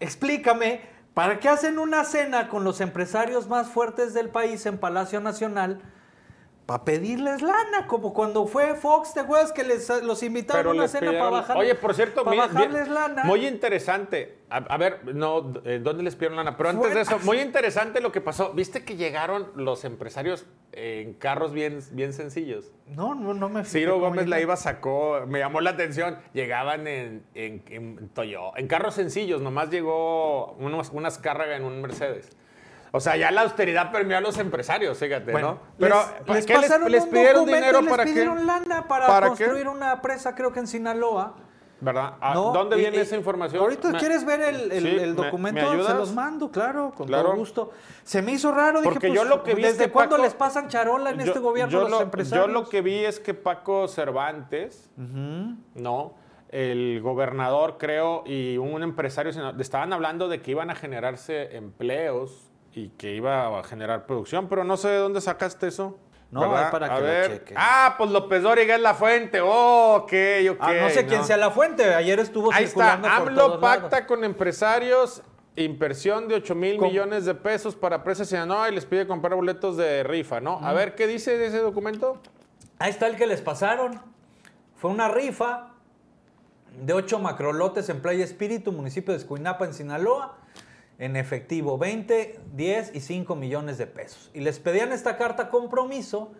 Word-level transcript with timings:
explícame, 0.00 0.80
¿para 1.14 1.38
qué 1.38 1.48
hacen 1.48 1.78
una 1.78 2.04
cena 2.04 2.48
con 2.48 2.64
los 2.64 2.80
empresarios 2.80 3.48
más 3.48 3.68
fuertes 3.68 4.12
del 4.14 4.30
país 4.30 4.66
en 4.66 4.78
Palacio 4.78 5.20
Nacional? 5.20 5.80
Para 6.70 6.84
pedirles 6.84 7.42
lana, 7.42 7.88
como 7.88 8.14
cuando 8.14 8.46
fue 8.46 8.76
Fox, 8.76 9.12
¿te 9.12 9.18
acuerdas 9.18 9.50
que 9.50 9.64
les, 9.64 9.88
los 10.04 10.22
invitaron 10.22 10.68
a 10.76 10.78
una 10.78 10.86
cena 10.86 11.08
pidieron- 11.10 11.18
para 11.18 11.30
bajar, 11.40 11.56
Oye, 11.56 11.74
por 11.74 11.94
cierto, 11.96 12.22
para 12.22 12.30
mi- 12.30 12.36
bajarles 12.36 12.82
bien- 12.84 12.94
lana? 12.94 13.24
muy 13.24 13.44
interesante. 13.44 14.38
A, 14.50 14.58
a 14.58 14.76
ver, 14.76 15.00
no, 15.12 15.52
eh, 15.64 15.80
¿dónde 15.82 16.04
les 16.04 16.14
pidieron 16.14 16.36
lana? 16.36 16.56
Pero 16.56 16.68
antes 16.68 16.94
de 16.94 17.00
eso, 17.00 17.18
muy 17.24 17.40
interesante 17.40 18.00
lo 18.00 18.12
que 18.12 18.20
pasó. 18.20 18.52
¿Viste 18.52 18.84
que 18.84 18.94
llegaron 18.94 19.48
los 19.56 19.84
empresarios 19.84 20.46
en 20.70 21.14
carros 21.14 21.52
bien, 21.52 21.80
bien 21.90 22.12
sencillos? 22.12 22.70
No, 22.86 23.16
no, 23.16 23.34
no 23.34 23.48
me 23.48 23.64
Ciro 23.64 23.94
Gómez 23.98 24.26
llegaron. 24.26 24.30
Leiva 24.30 24.56
sacó, 24.56 25.24
me 25.26 25.40
llamó 25.40 25.60
la 25.60 25.70
atención, 25.70 26.18
llegaban 26.34 26.86
en, 26.86 27.24
en, 27.34 27.64
en 27.68 28.10
Toyo- 28.14 28.52
en 28.56 28.68
carros 28.68 28.94
sencillos, 28.94 29.42
nomás 29.42 29.70
llegó 29.70 30.52
unos, 30.52 30.90
unas 30.90 31.18
cargas 31.18 31.48
en 31.58 31.64
un 31.64 31.82
Mercedes. 31.82 32.30
O 32.92 32.98
sea, 33.00 33.16
ya 33.16 33.30
la 33.30 33.42
austeridad 33.42 33.92
permeó 33.92 34.18
a 34.18 34.20
los 34.20 34.36
empresarios, 34.38 34.98
fíjate, 34.98 35.30
Bueno, 35.32 35.52
¿no? 35.52 35.60
Pero, 35.78 35.96
les, 36.26 36.36
les 36.36 36.46
¿qué 36.46 36.52
les, 36.54 36.62
pasaron 36.62 36.90
les 36.90 37.04
un 37.04 37.10
pidieron 37.10 37.46
dinero 37.46 37.80
les 37.82 37.90
para 37.90 38.04
qué? 38.04 38.10
pidieron 38.10 38.46
lana 38.46 38.88
para, 38.88 39.06
¿Para 39.06 39.26
qué? 39.34 39.44
construir 39.44 39.68
una 39.68 40.02
presa, 40.02 40.34
creo 40.34 40.52
que 40.52 40.60
en 40.60 40.66
Sinaloa. 40.66 41.34
¿Verdad? 41.82 42.14
Ah, 42.20 42.34
¿no? 42.34 42.52
¿Dónde 42.52 42.76
viene 42.76 43.00
esa 43.00 43.16
información? 43.16 43.62
Ahorita 43.62 43.88
Me- 43.90 43.98
quieres 43.98 44.22
ver 44.26 44.42
el, 44.42 44.70
el- 44.70 44.82
Sí, 44.82 44.88
el 44.98 45.14
¿me- 45.14 45.22
documento, 45.24 45.72
me 45.72 45.82
se 45.82 45.94
los 45.94 46.12
mando, 46.12 46.50
claro, 46.50 46.92
con 46.94 47.06
Claro. 47.06 47.28
todo 47.28 47.36
gusto. 47.36 47.70
Se 48.02 48.20
me 48.20 48.32
hizo 48.32 48.52
raro, 48.52 48.80
dije, 48.82 48.92
Porque 48.92 49.08
pues, 49.08 49.18
yo 49.18 49.24
lo 49.24 49.42
que 49.42 49.54
vi 49.54 49.64
es 49.64 49.72
¿desde 49.78 49.84
que 49.86 49.90
cuándo 49.92 50.16
Paco- 50.16 50.24
les 50.24 50.34
pasan 50.34 50.68
charola 50.68 51.08
en 51.10 51.20
Yo- 51.20 51.24
este 51.26 51.38
gobierno 51.38 51.72
yo 51.72 51.80
los 51.82 51.90
lo- 51.90 52.00
empresarios? 52.02 52.46
Yo 52.48 52.52
lo 52.52 52.68
que 52.68 52.82
vi 52.82 52.96
es 53.04 53.18
que 53.18 53.32
Paco 53.32 53.88
Cervantes, 53.88 54.90
¿no? 55.74 56.14
El 56.50 57.00
gobernador, 57.02 57.76
creo, 57.78 58.24
y 58.26 58.58
un 58.58 58.82
empresario 58.82 59.32
estaban 59.60 59.92
hablando 59.92 60.28
de 60.28 60.42
que 60.42 60.50
iban 60.50 60.68
a 60.70 60.74
generarse 60.74 61.56
empleos 61.56 62.49
y 62.72 62.90
que 62.90 63.14
iba 63.14 63.58
a 63.58 63.62
generar 63.64 64.06
producción, 64.06 64.48
pero 64.48 64.64
no 64.64 64.76
sé 64.76 64.88
de 64.88 64.98
dónde 64.98 65.20
sacaste 65.20 65.68
eso. 65.68 65.98
No, 66.30 66.42
¿verdad? 66.42 66.66
es 66.66 66.70
para 66.70 66.86
a 66.86 66.94
que 66.94 67.00
lo 67.00 67.06
ver. 67.06 67.30
cheque. 67.32 67.54
Ah, 67.56 67.96
pues 67.98 68.10
López 68.10 68.42
Dóriga 68.42 68.76
es 68.76 68.80
la 68.80 68.94
fuente. 68.94 69.40
Oh, 69.40 69.96
ok, 70.02 70.12
ok. 70.52 70.58
Ah, 70.60 70.72
no 70.80 70.90
sé 70.90 71.04
quién 71.06 71.24
sea 71.24 71.36
la 71.36 71.50
fuente, 71.50 71.92
ayer 71.92 72.20
estuvo 72.20 72.52
Ahí 72.52 72.64
está, 72.64 72.92
circulando 72.92 73.08
por 73.08 73.28
AMLO 73.28 73.46
todos 73.46 73.60
pacta 73.60 73.96
lados. 73.96 74.06
con 74.06 74.24
empresarios 74.24 75.22
inversión 75.56 76.28
de 76.28 76.36
8 76.36 76.54
mil 76.54 76.80
millones 76.80 77.24
de 77.24 77.34
pesos 77.34 77.74
para 77.74 78.02
Presa 78.02 78.24
Sinaloa 78.24 78.68
y 78.70 78.74
les 78.74 78.86
pide 78.86 79.06
comprar 79.06 79.34
boletos 79.34 79.76
de 79.76 80.02
rifa, 80.04 80.40
¿no? 80.40 80.58
A 80.64 80.72
ver, 80.72 80.94
¿qué 80.94 81.06
dice 81.06 81.36
de 81.36 81.46
ese 81.46 81.58
documento? 81.58 82.18
Ahí 82.78 82.90
está 82.90 83.06
el 83.08 83.16
que 83.16 83.26
les 83.26 83.40
pasaron. 83.40 84.00
Fue 84.76 84.90
una 84.90 85.08
rifa 85.08 85.72
de 86.80 86.94
ocho 86.94 87.18
macrolotes 87.18 87.88
en 87.88 88.00
Playa 88.00 88.24
Espíritu, 88.24 88.72
municipio 88.72 89.12
de 89.12 89.18
Escuinapa, 89.18 89.64
en 89.64 89.74
Sinaloa, 89.74 90.38
en 91.00 91.16
efectivo 91.16 91.78
20, 91.78 92.38
10 92.52 92.94
y 92.94 93.00
5 93.00 93.34
millones 93.34 93.78
de 93.78 93.86
pesos. 93.86 94.30
Y 94.34 94.40
les 94.40 94.60
pedían 94.60 94.92
esta 94.92 95.16
carta 95.16 95.48
compromiso 95.48 96.30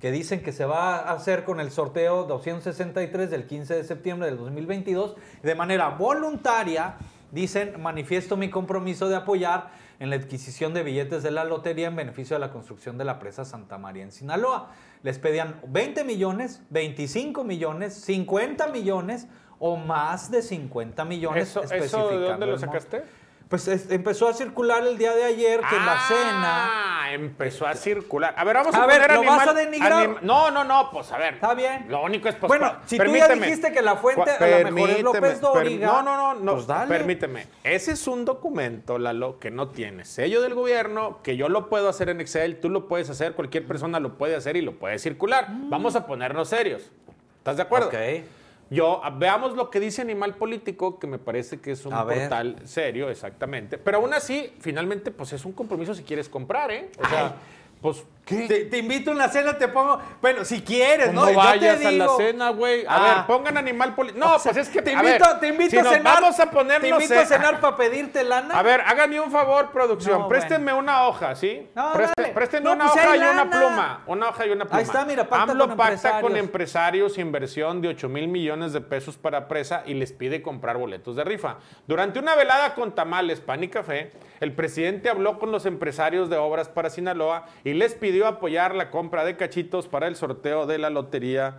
que 0.00 0.12
dicen 0.12 0.42
que 0.42 0.52
se 0.52 0.64
va 0.64 0.96
a 0.96 1.12
hacer 1.12 1.42
con 1.44 1.58
el 1.58 1.72
sorteo 1.72 2.24
263 2.24 3.30
del 3.30 3.46
15 3.46 3.74
de 3.74 3.84
septiembre 3.84 4.28
del 4.28 4.38
2022. 4.38 5.16
De 5.42 5.54
manera 5.56 5.88
voluntaria, 5.88 6.94
dicen, 7.32 7.82
manifiesto 7.82 8.36
mi 8.36 8.48
compromiso 8.48 9.08
de 9.08 9.16
apoyar 9.16 9.70
en 9.98 10.10
la 10.10 10.16
adquisición 10.16 10.72
de 10.72 10.84
billetes 10.84 11.24
de 11.24 11.32
la 11.32 11.44
lotería 11.44 11.88
en 11.88 11.96
beneficio 11.96 12.36
de 12.36 12.40
la 12.40 12.52
construcción 12.52 12.98
de 12.98 13.04
la 13.04 13.18
presa 13.18 13.44
Santa 13.44 13.76
María 13.76 14.04
en 14.04 14.12
Sinaloa. 14.12 14.70
Les 15.02 15.18
pedían 15.18 15.60
20 15.66 16.04
millones, 16.04 16.62
25 16.70 17.42
millones, 17.42 17.94
50 17.94 18.68
millones 18.68 19.26
o 19.58 19.76
más 19.76 20.30
de 20.30 20.42
50 20.42 21.04
millones. 21.06 21.48
¿Eso, 21.48 21.62
eso 21.62 22.08
de 22.10 22.18
dónde 22.18 22.46
lo 22.46 22.58
sacaste? 22.58 23.02
Pues 23.48 23.68
es- 23.68 23.90
empezó 23.92 24.26
a 24.28 24.32
circular 24.34 24.84
el 24.84 24.98
día 24.98 25.14
de 25.14 25.22
ayer 25.22 25.60
que 25.60 25.76
en 25.76 25.86
la 25.86 26.00
cena... 26.08 27.02
Ah, 27.04 27.12
empezó 27.12 27.64
a 27.64 27.74
circular. 27.74 28.34
A 28.36 28.42
ver, 28.42 28.56
vamos 28.56 28.74
a, 28.74 28.82
A 28.82 28.86
ver, 28.86 29.08
¿lo 29.08 29.18
animal- 29.20 29.38
vas 29.38 29.48
a 29.48 29.52
denigrar? 29.54 29.92
anim- 30.08 30.20
no, 30.22 30.50
no, 30.50 30.64
no, 30.64 30.90
pues 30.90 31.12
a 31.12 31.18
ver. 31.18 31.34
Está 31.34 31.54
bien. 31.54 31.86
Lo 31.88 32.02
único 32.02 32.28
es 32.28 32.34
pues, 32.34 32.48
Bueno, 32.48 32.74
si 32.86 32.98
tú 32.98 33.04
ya 33.04 33.28
dijiste 33.28 33.70
que 33.70 33.82
la 33.82 33.94
fuente 33.96 34.28
a 34.32 34.58
lo 34.62 34.70
mejor 34.72 34.90
es 34.90 35.02
López 35.02 35.40
Dóriga, 35.40 35.86
No, 35.86 36.02
no, 36.02 36.16
no, 36.16 36.34
no. 36.40 36.54
pues 36.54 36.66
dale. 36.66 36.88
Permíteme. 36.88 37.46
Ese 37.62 37.92
es 37.92 38.08
un 38.08 38.24
documento, 38.24 38.98
Lalo, 38.98 39.38
que 39.38 39.52
no 39.52 39.68
tiene 39.68 40.04
sello 40.04 40.42
del 40.42 40.54
gobierno, 40.54 41.20
que 41.22 41.36
yo 41.36 41.48
lo 41.48 41.68
puedo 41.68 41.88
hacer 41.88 42.08
en 42.08 42.20
Excel, 42.20 42.58
tú 42.58 42.68
lo 42.68 42.88
puedes 42.88 43.08
hacer, 43.10 43.34
cualquier 43.34 43.64
persona 43.64 44.00
lo 44.00 44.18
puede 44.18 44.34
hacer 44.34 44.56
y 44.56 44.62
lo 44.62 44.72
puede 44.72 44.98
circular. 44.98 45.46
Vamos 45.48 45.94
a 45.94 46.04
ponernos 46.06 46.48
serios. 46.48 46.90
¿Estás 47.38 47.56
de 47.58 47.62
acuerdo? 47.62 47.86
Mm. 47.92 47.94
Ok. 47.94 48.24
Yo, 48.68 49.02
a- 49.04 49.10
veamos 49.10 49.54
lo 49.54 49.70
que 49.70 49.78
dice 49.78 50.02
Animal 50.02 50.34
Político, 50.34 50.98
que 50.98 51.06
me 51.06 51.18
parece 51.18 51.60
que 51.60 51.70
es 51.72 51.86
un 51.86 51.92
A 51.92 52.02
ver. 52.04 52.20
portal 52.20 52.56
serio, 52.64 53.08
exactamente. 53.10 53.78
Pero 53.78 53.98
aún 53.98 54.12
así, 54.12 54.52
finalmente, 54.60 55.10
pues 55.12 55.32
es 55.32 55.44
un 55.44 55.52
compromiso 55.52 55.94
si 55.94 56.02
quieres 56.02 56.28
comprar, 56.28 56.70
¿eh? 56.72 56.90
O 56.98 57.08
sea, 57.08 57.36
pues, 57.80 58.04
¿qué? 58.26 58.46
Te, 58.48 58.64
te 58.66 58.78
invito 58.78 59.10
a 59.10 59.14
una 59.14 59.28
cena, 59.28 59.56
te 59.56 59.68
pongo. 59.68 59.98
Bueno, 60.20 60.44
si 60.44 60.60
quieres, 60.60 61.12
no 61.14 61.22
¿no? 61.22 61.26
Yo 61.28 61.30
te 61.30 61.36
vayas 61.36 61.84
a 61.86 61.90
la 61.92 62.08
cena, 62.16 62.50
güey. 62.50 62.84
A 62.86 62.96
Ah. 62.96 63.14
ver, 63.14 63.26
pongan 63.26 63.56
Animal 63.56 63.94
Político. 63.94 64.22
No, 64.26 64.34
O 64.34 64.38
sea, 64.38 64.52
pues 64.52 64.66
es 64.66 64.72
que 64.74 64.82
te 64.82 64.90
a 64.90 64.94
invito, 64.94 65.24
ver, 65.24 65.40
te 65.40 65.48
invito 65.48 65.70
si 65.70 65.78
a 65.78 65.84
cenar. 65.84 66.20
Vamos 66.20 66.40
a 66.40 66.50
ponernos 66.50 66.80
Te 66.82 66.88
invito 67.04 67.18
a 67.20 67.24
cenar 67.24 67.60
para 67.60 67.76
pedirte 67.76 68.22
lana. 68.24 68.58
A 68.58 68.62
ver, 68.62 68.80
háganme 68.82 69.20
un 69.20 69.30
favor, 69.30 69.70
producción. 69.70 70.22
No, 70.22 70.28
Préstenme 70.28 70.72
una 70.72 71.06
hoja, 71.06 71.34
¿sí? 71.36 71.68
No, 71.74 71.92
dale. 71.94 72.32
préstenme 72.34 72.64
No, 72.64 72.72
una 72.74 72.90
pues 72.92 73.04
hoja 73.04 73.16
y 73.16 73.20
una 73.20 73.50
pluma. 73.50 74.02
Una 74.06 74.28
hoja 74.30 74.46
y 74.46 74.50
una 74.50 74.64
pluma. 74.64 74.78
Ahí 74.78 74.84
está, 74.84 75.04
mira, 75.04 75.28
pacta 75.28 75.52
AMLO 75.52 75.68
con 75.68 75.76
pacta 75.76 75.92
empresarios. 75.92 76.22
con 76.22 76.36
empresarios 76.36 77.18
inversión 77.18 77.80
de 77.80 77.88
8 77.88 78.08
mil 78.08 78.26
millones 78.28 78.72
de 78.72 78.80
pesos 78.80 79.16
para 79.16 79.46
presa 79.46 79.82
y 79.86 79.94
les 79.94 80.12
pide 80.12 80.42
comprar 80.42 80.76
boletos 80.78 81.14
de 81.14 81.22
rifa. 81.24 81.58
Durante 81.86 82.18
una 82.18 82.34
velada 82.34 82.74
con 82.74 82.92
tamales, 82.94 83.40
pan 83.40 83.62
y 83.62 83.68
café, 83.68 84.12
el 84.40 84.52
presidente 84.52 85.08
habló 85.10 85.38
con 85.38 85.52
los 85.52 85.64
empresarios 85.66 86.28
de 86.28 86.36
obras 86.36 86.68
para 86.68 86.90
Sinaloa 86.90 87.46
y 87.62 87.74
les 87.74 87.94
pidió 87.94 88.15
apoyar 88.24 88.74
la 88.74 88.90
compra 88.90 89.24
de 89.24 89.36
cachitos 89.36 89.88
para 89.88 90.06
el 90.06 90.16
sorteo 90.16 90.66
de 90.66 90.78
la 90.78 90.90
lotería. 90.90 91.58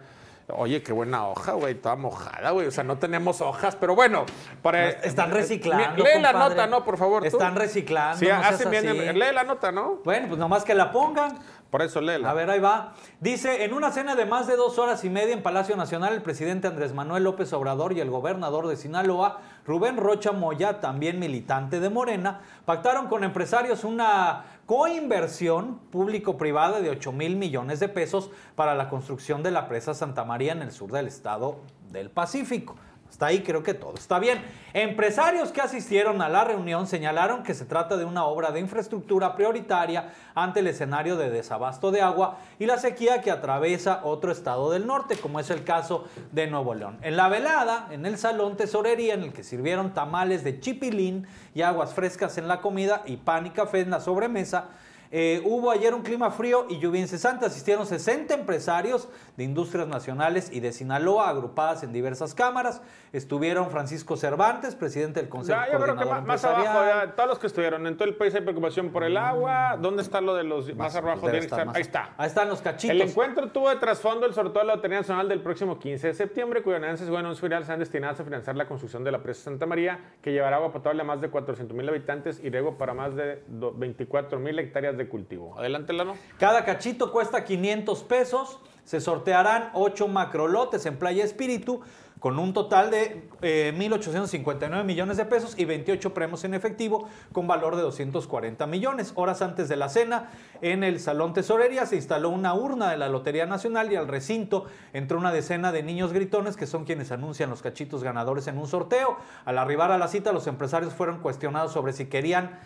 Oye, 0.50 0.82
qué 0.82 0.94
buena 0.94 1.28
hoja, 1.28 1.52
güey, 1.54 1.76
toda 1.76 1.98
mojada, 1.98 2.52
güey. 2.52 2.68
O 2.68 2.72
sea, 2.72 2.86
no 2.86 2.98
tenemos 2.98 3.42
hojas, 3.42 3.76
pero 3.76 3.96
bueno, 3.96 4.26
para 4.62 4.90
Están 4.90 5.32
reciclando. 5.32 6.02
Lee 6.02 6.22
la 6.22 6.32
nota, 6.32 6.68
¿no? 6.68 6.86
Por 6.86 6.98
favor. 6.98 7.22
tú. 7.22 7.28
Están 7.28 7.56
reciclando. 7.56 8.18
Sí, 8.18 8.28
no 8.28 8.36
hacen 8.36 8.72
bien. 8.72 8.88
así. 8.88 8.98
Lee 8.98 9.34
la 9.34 9.44
nota, 9.44 9.74
¿no? 9.74 10.00
Bueno, 10.06 10.30
pues 10.30 10.40
nomás 10.40 10.64
que 10.64 10.74
la 10.74 10.94
pongan. 10.94 11.38
Por 11.70 11.82
eso 11.82 12.00
léela. 12.00 12.30
A 12.30 12.34
ver, 12.34 12.50
ahí 12.50 12.62
va. 12.62 12.94
Dice, 13.20 13.66
en 13.66 13.74
una 13.74 13.92
cena 13.92 14.16
de 14.16 14.26
más 14.26 14.48
de 14.48 14.56
dos 14.56 14.80
horas 14.80 15.04
y 15.04 15.10
media 15.10 15.34
en 15.34 15.44
Palacio 15.44 15.76
Nacional, 15.76 16.14
el 16.14 16.22
presidente 16.22 16.68
Andrés 16.68 16.94
Manuel 16.94 17.26
López 17.26 17.52
Obrador 17.52 17.92
y 17.92 18.00
el 18.00 18.10
gobernador 18.10 18.68
de 18.68 18.78
Sinaloa, 18.78 19.42
Rubén 19.68 19.98
Rocha 19.98 20.32
Moya, 20.32 20.80
también 20.80 21.20
militante 21.20 21.82
de 21.82 21.90
Morena, 21.90 22.40
pactaron 22.64 23.08
con 23.08 23.26
empresarios 23.26 23.84
una 23.84 24.46
coinversión 24.66 25.80
público-privada 25.92 26.80
de 26.80 26.90
8 26.90 27.12
mil 27.12 27.36
millones 27.36 27.82
de 27.82 27.90
pesos 27.90 28.32
para 28.56 28.76
la 28.76 28.88
construcción 28.88 29.44
de 29.44 29.52
la 29.52 29.68
presa 29.68 29.94
Santa 29.94 30.24
María 30.24 30.54
en 30.54 30.62
el 30.62 30.72
sur 30.72 30.94
del 30.94 31.08
estado 31.08 31.60
del 31.92 32.10
Pacífico. 32.10 32.78
Hasta 33.10 33.28
ahí 33.28 33.42
creo 33.42 33.64
que 33.64 33.74
todo 33.74 33.96
está 33.96 34.20
bien. 34.20 34.42
Empresarios 34.74 35.52
que 35.52 35.62
asistieron 35.62 36.22
a 36.22 36.30
la 36.30 36.44
reunión 36.44 36.88
señalaron 36.88 37.44
que 37.44 37.54
se 37.54 37.66
trata 37.66 37.98
de 37.98 38.06
una 38.06 38.26
obra 38.26 38.52
de 38.52 38.60
infraestructura 38.60 39.36
prioritaria 39.36 40.14
ante 40.36 40.60
el 40.60 40.68
escenario 40.68 41.16
de 41.16 41.30
desabasto 41.30 41.92
de 41.92 42.02
agua 42.02 42.38
y 42.60 42.66
la 42.66 42.78
sequía 42.78 43.22
que 43.22 43.32
atraviesa 43.32 44.02
otro 44.04 44.32
estado 44.32 44.70
del 44.72 44.86
norte, 44.86 45.18
como 45.18 45.40
es 45.40 45.50
el 45.50 45.64
caso 45.64 46.06
de 46.32 46.48
Nuevo 46.48 46.76
León. 46.76 46.98
En 47.02 47.18
la 47.18 47.30
velada, 47.30 47.88
en 47.92 48.06
el 48.06 48.18
salón 48.18 48.58
tesorería, 48.58 49.14
en 49.14 49.24
el 49.24 49.34
que 49.34 49.44
sirvieron 49.44 49.94
tamales 49.94 50.44
de 50.44 50.60
chipilín 50.60 51.28
y 51.56 51.62
aguas 51.62 51.94
frescas 51.94 52.38
en 52.38 52.48
la 52.48 52.62
comida 52.62 53.04
y 53.06 53.18
pan 53.18 53.48
y 53.48 53.50
café 53.52 53.80
en 53.80 53.90
la 53.90 54.00
sobremesa, 54.00 54.66
eh, 55.12 55.42
hubo 55.46 55.72
ayer 55.72 55.94
un 55.94 56.02
clima 56.02 56.32
frío 56.32 56.66
y 56.70 56.80
lluvia 56.80 57.02
incesante. 57.02 57.46
Asistieron 57.46 57.86
60 57.86 58.34
empresarios 58.34 59.10
de 59.38 59.44
industrias 59.44 59.88
nacionales 59.88 60.52
y 60.52 60.60
de 60.60 60.72
Sinaloa, 60.72 61.30
agrupadas 61.30 61.84
en 61.84 61.94
diversas 61.94 62.34
cámaras. 62.34 62.82
Estuvieron 63.14 63.70
Francisco 63.70 64.18
Cervantes, 64.18 64.76
presidente 64.76 65.20
del 65.20 65.30
Consejo 65.30 65.60
Ya, 65.60 65.72
yo 65.72 65.80
creo 65.82 65.96
que 65.96 66.06
más, 66.06 66.24
más 66.26 66.44
abajo, 66.44 66.80
ya, 66.86 67.16
todos 67.16 67.30
los 67.30 67.40
que 67.40 67.48
estuvieron, 67.48 67.88
en 67.88 67.96
todo 67.96 68.08
el 68.08 68.16
país 68.16 68.36
hay 68.36 68.42
preocupación 68.42 68.90
por 68.90 69.04
el 69.04 69.16
agua. 69.18 69.78
¿Dónde 69.80 70.02
está 70.02 70.22
lo 70.22 70.36
de 70.36 70.44
los 70.44 70.74
más, 70.76 70.96
abajo? 70.96 71.22
Tiene 71.22 71.40
que 71.40 71.46
estar 71.46 71.66
más- 71.66 71.76
Ahí 71.76 71.82
está. 71.82 72.14
Ahí 72.18 72.28
están 72.28 72.50
los 72.50 72.62
cachitos. 72.62 72.96
El 72.96 73.02
encuentro 73.02 73.50
tuvo 73.52 73.70
de 73.70 73.78
trasfondo 73.78 74.26
el 74.26 74.34
sorteo 74.34 74.62
de 74.62 74.68
la 74.68 74.76
Lotería 74.76 74.98
Nacional 75.00 75.30
del 75.30 75.42
próximo 75.42 75.80
15 75.80 76.08
de 76.08 76.14
septiembre, 76.14 76.62
cuyos 76.62 76.80
ganancias 76.82 77.08
y 77.08 77.12
buenos 77.12 77.40
finales 77.40 77.66
serán 77.68 77.80
destinadas 77.80 78.20
a 78.20 78.24
financiar 78.24 78.56
la 78.56 78.68
construcción 78.68 79.04
de 79.04 79.12
la 79.12 79.24
presa 79.24 79.44
Santa 79.44 79.66
María, 79.66 80.00
que 80.22 80.32
llevará 80.32 80.58
agua 80.58 80.72
potable 80.72 81.02
a 81.02 81.06
más 81.06 81.22
de 81.22 81.30
400 81.30 81.76
mil 81.76 81.88
habitantes 81.88 82.40
y 82.44 82.50
riego 82.50 82.78
para 82.78 82.94
más 82.94 83.16
de 83.16 83.42
24 83.48 84.40
mil 84.40 84.60
hectáreas 84.60 84.97
de 84.98 85.08
cultivo. 85.08 85.58
Adelante, 85.58 85.94
Lano. 85.94 86.16
Cada 86.40 86.66
cachito 86.66 87.12
cuesta 87.12 87.46
500 87.46 88.04
pesos. 88.04 88.60
Se 88.84 89.02
sortearán 89.02 89.70
8 89.74 90.08
macrolotes 90.08 90.86
en 90.86 90.98
Playa 90.98 91.24
Espíritu 91.24 91.82
con 92.20 92.40
un 92.40 92.54
total 92.54 92.90
de 92.90 93.30
eh, 93.42 93.74
1.859 93.78 94.84
millones 94.84 95.18
de 95.18 95.26
pesos 95.26 95.58
y 95.58 95.66
28 95.66 96.14
premios 96.14 96.44
en 96.44 96.54
efectivo 96.54 97.08
con 97.32 97.48
valor 97.48 97.76
de 97.76 97.84
240 97.84 98.66
millones. 98.68 99.12
Horas 99.16 99.42
antes 99.42 99.70
de 99.70 99.76
la 99.76 99.90
cena, 99.90 100.30
en 100.62 100.84
el 100.84 101.00
Salón 101.00 101.34
Tesorería 101.34 101.86
se 101.86 101.96
instaló 101.96 102.30
una 102.30 102.54
urna 102.54 102.90
de 102.90 102.98
la 102.98 103.10
Lotería 103.10 103.46
Nacional 103.46 103.92
y 103.92 103.96
al 103.96 104.08
recinto 104.08 104.66
entró 104.94 105.20
una 105.20 105.32
decena 105.32 105.72
de 105.72 105.84
niños 105.84 106.12
gritones 106.12 106.58
que 106.58 106.66
son 106.66 106.86
quienes 106.86 107.12
anuncian 107.12 107.50
los 107.50 107.62
cachitos 107.62 108.04
ganadores 108.04 108.48
en 108.48 108.58
un 108.58 108.68
sorteo. 108.68 109.18
Al 109.46 109.58
arribar 109.58 109.92
a 109.92 109.98
la 109.98 110.08
cita, 110.08 110.32
los 110.32 110.48
empresarios 110.48 110.94
fueron 110.94 111.20
cuestionados 111.20 111.72
sobre 111.72 111.94
si 111.94 112.06
querían, 112.06 112.60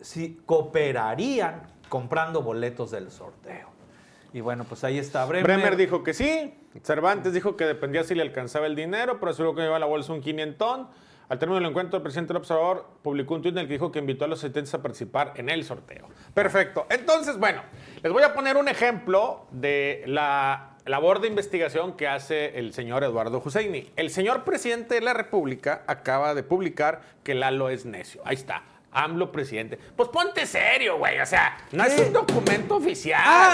si 0.00 0.40
cooperarían 0.46 1.62
comprando 1.88 2.42
boletos 2.42 2.90
del 2.90 3.10
sorteo. 3.10 3.68
Y 4.32 4.40
bueno, 4.40 4.64
pues 4.64 4.84
ahí 4.84 4.98
está 4.98 5.24
Bremer. 5.24 5.44
Bremer 5.44 5.76
dijo 5.76 6.02
que 6.02 6.14
sí. 6.14 6.54
Cervantes 6.82 7.32
dijo 7.32 7.56
que 7.56 7.64
dependía 7.64 8.04
si 8.04 8.14
le 8.14 8.22
alcanzaba 8.22 8.66
el 8.66 8.76
dinero, 8.76 9.18
pero 9.18 9.30
aseguró 9.30 9.54
que 9.54 9.62
llevaba 9.62 9.78
la 9.78 9.86
bolsa 9.86 10.12
un 10.12 10.20
quinientón. 10.20 10.88
Al 11.28 11.38
término 11.38 11.60
del 11.60 11.68
encuentro, 11.68 11.96
el 11.98 12.02
presidente 12.02 12.32
del 12.32 12.38
observador 12.38 12.86
publicó 13.02 13.34
un 13.34 13.42
tuit 13.42 13.54
en 13.54 13.60
el 13.60 13.66
que 13.66 13.74
dijo 13.74 13.92
que 13.92 13.98
invitó 13.98 14.24
a 14.24 14.28
los 14.28 14.38
asistentes 14.38 14.72
a 14.74 14.82
participar 14.82 15.34
en 15.36 15.50
el 15.50 15.64
sorteo. 15.64 16.08
Perfecto. 16.32 16.86
Entonces, 16.88 17.38
bueno, 17.38 17.62
les 18.02 18.12
voy 18.12 18.22
a 18.22 18.32
poner 18.32 18.56
un 18.56 18.68
ejemplo 18.68 19.46
de 19.50 20.04
la 20.06 20.76
labor 20.86 21.20
de 21.20 21.28
investigación 21.28 21.94
que 21.96 22.08
hace 22.08 22.58
el 22.58 22.72
señor 22.72 23.04
Eduardo 23.04 23.42
Husseini. 23.44 23.90
El 23.96 24.08
señor 24.10 24.44
presidente 24.44 24.94
de 24.94 25.00
la 25.02 25.12
República 25.12 25.82
acaba 25.86 26.34
de 26.34 26.42
publicar 26.42 27.02
que 27.22 27.34
Lalo 27.34 27.68
es 27.68 27.84
necio. 27.84 28.22
Ahí 28.24 28.36
está. 28.36 28.62
AMLO 28.92 29.30
presidente. 29.30 29.78
Pues 29.96 30.08
ponte 30.08 30.46
serio, 30.46 30.98
güey. 30.98 31.20
O 31.20 31.26
sea, 31.26 31.56
no 31.72 31.84
es 31.84 31.98
un 32.00 32.12
documento 32.12 32.76
oficial. 32.76 33.20
Ah, 33.24 33.46